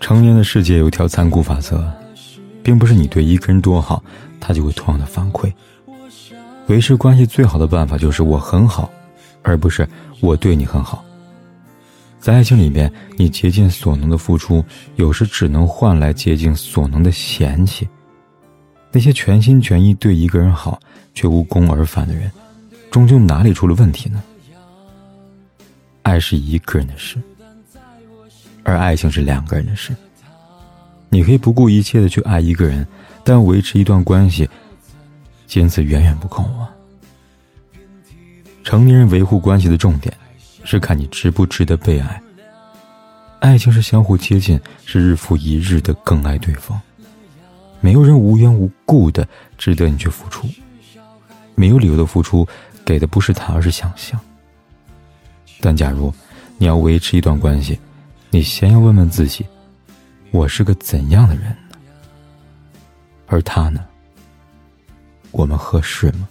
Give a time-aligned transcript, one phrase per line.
[0.00, 1.90] 成年的世界有一条残酷法则，
[2.62, 4.02] 并不是你对一个人多好，
[4.40, 5.52] 他就会同样的反馈。
[6.68, 8.90] 维持关系最好的办法就是我很好，
[9.42, 9.88] 而不是
[10.20, 11.04] 我对你很好。
[12.18, 14.64] 在爱情里面，你竭尽所能的付出，
[14.96, 17.88] 有时只能换来竭尽所能的嫌弃。
[18.90, 20.80] 那些全心全意对一个人好
[21.14, 22.30] 却无功而返的人，
[22.90, 24.22] 终究哪里出了问题呢？
[26.02, 27.18] 爱是一个人的事。
[28.66, 29.94] 而爱情是两个人的事。
[31.08, 32.84] 你可以不顾一切的去爱一个人，
[33.22, 34.48] 但维持一段关系，
[35.46, 36.68] 仅此远远不够啊！
[38.64, 40.12] 成年人维护关系的重点，
[40.64, 42.20] 是看你值不值得被爱。
[43.38, 46.78] 爱情是相互接近，是日复一日的更爱对方。
[47.80, 50.48] 没有人无缘无故的值得你去付出，
[51.54, 52.44] 没有理由的付出，
[52.84, 54.18] 给的不是他，而是想象。
[55.60, 56.12] 但假如
[56.58, 57.78] 你要维持一段关系，
[58.30, 59.46] 你先要问问自己，
[60.30, 61.56] 我是个怎样的人呢？
[63.26, 63.84] 而他呢？
[65.30, 66.28] 我们合适吗？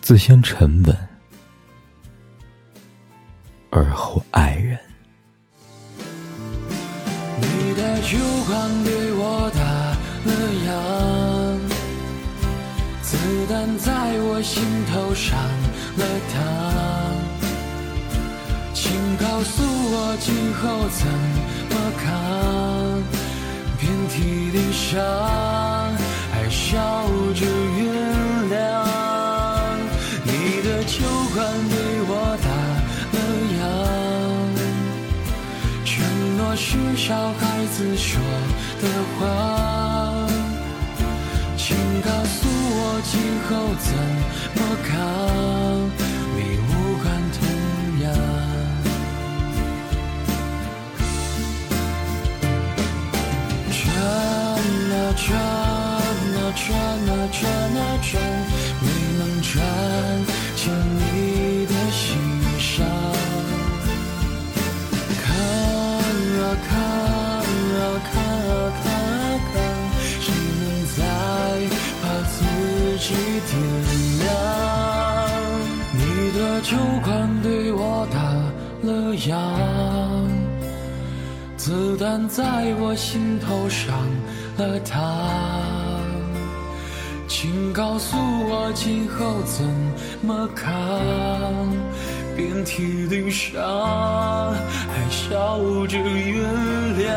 [0.00, 0.96] 自先沉稳，
[3.70, 4.78] 而后爱人。
[7.40, 9.60] 你的酒馆对我打
[10.26, 10.32] 了
[10.66, 10.70] 烊，
[13.02, 13.16] 子
[13.48, 15.38] 弹在我心头上
[15.96, 17.19] 了膛。
[19.20, 21.06] 告诉我今后怎
[21.70, 22.08] 么扛？
[23.78, 24.98] 遍体鳞伤，
[26.32, 26.74] 还笑
[27.34, 27.44] 着
[27.76, 27.78] 原
[28.48, 28.54] 谅。
[30.24, 30.30] 你
[30.62, 31.04] 的酒
[31.34, 31.38] 馆
[31.68, 31.76] 对
[32.08, 32.10] 我
[32.42, 32.48] 打
[33.12, 33.18] 了
[33.56, 33.62] 烊，
[35.84, 35.88] 承
[36.38, 38.08] 诺是小孩子说
[38.80, 38.84] 的
[39.18, 39.20] 话。
[41.58, 43.12] 请告诉我今
[43.48, 43.86] 后怎
[44.56, 45.59] 么扛？
[57.28, 58.10] 转啊转，
[58.80, 58.86] 没
[59.18, 59.52] 能转
[60.56, 60.62] 进
[60.96, 62.06] 你的心
[62.58, 62.68] 上。
[65.22, 65.24] 看
[66.38, 68.50] 啊看啊看啊
[68.82, 69.22] 看啊
[69.52, 69.54] 看，
[70.20, 70.24] 谁
[70.60, 70.62] 能
[70.96, 70.98] 再
[72.02, 72.34] 把自
[72.98, 73.06] 己
[73.50, 73.52] 点
[74.20, 74.28] 亮？
[75.92, 75.98] 你
[76.38, 76.68] 的酒
[77.04, 77.08] 馆
[77.42, 77.80] 对我
[78.12, 78.16] 打
[78.88, 79.28] 了烊。
[81.56, 83.94] 子弹在我心头上
[84.56, 84.96] 了膛，
[87.42, 89.64] 请告诉我今后怎
[90.20, 90.68] 么扛？
[92.36, 94.52] 遍体鳞伤，
[94.92, 96.44] 还笑着原
[97.00, 97.08] 谅。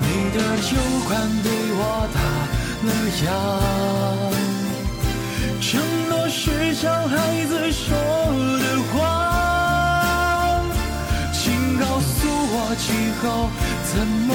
[0.00, 0.74] 你的酒
[1.06, 1.14] 馆
[1.44, 1.48] 对
[1.78, 1.80] 我
[2.12, 2.18] 打
[2.82, 2.90] 了
[3.22, 3.30] 烊，
[5.62, 7.14] 承诺是小孩
[7.46, 7.86] 子说
[8.58, 8.98] 的话。
[12.80, 13.50] 今后
[13.92, 14.34] 怎么